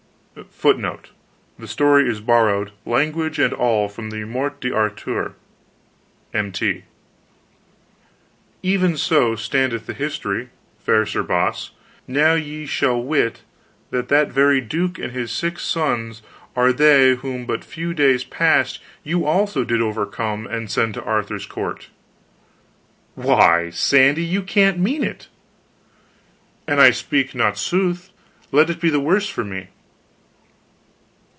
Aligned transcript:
* 0.47 0.51
[*Footnote: 0.61 1.09
The 1.59 1.67
story 1.67 2.07
is 2.09 2.21
borrowed, 2.21 2.71
language 2.85 3.37
and 3.37 3.51
all, 3.51 3.89
from 3.89 4.11
the 4.11 4.23
Morte 4.23 4.61
d'Arthur. 4.69 5.35
M.T.] 6.33 6.85
"Even 8.63 8.95
so 8.95 9.35
standeth 9.35 9.87
the 9.87 9.93
history, 9.93 10.47
fair 10.79 11.05
Sir 11.05 11.21
Boss. 11.21 11.71
Now 12.07 12.35
ye 12.35 12.65
shall 12.65 13.03
wit 13.03 13.41
that 13.89 14.07
that 14.07 14.29
very 14.31 14.61
duke 14.61 14.97
and 14.97 15.11
his 15.11 15.33
six 15.33 15.63
sons 15.65 16.21
are 16.55 16.71
they 16.71 17.15
whom 17.15 17.45
but 17.45 17.65
few 17.65 17.93
days 17.93 18.23
past 18.23 18.79
you 19.03 19.25
also 19.25 19.65
did 19.65 19.81
overcome 19.81 20.47
and 20.47 20.71
send 20.71 20.93
to 20.93 21.03
Arthur's 21.03 21.45
court!" 21.45 21.89
"Why, 23.15 23.69
Sandy, 23.69 24.23
you 24.23 24.43
can't 24.43 24.79
mean 24.79 25.03
it!" 25.03 25.27
"An 26.67 26.79
I 26.79 26.91
speak 26.91 27.35
not 27.35 27.57
sooth, 27.57 28.11
let 28.53 28.69
it 28.69 28.79
be 28.79 28.89
the 28.89 29.01
worse 29.01 29.27
for 29.27 29.43
me." 29.43 29.67